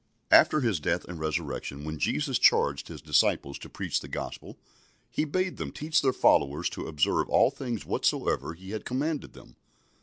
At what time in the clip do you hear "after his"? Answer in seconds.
0.31-0.79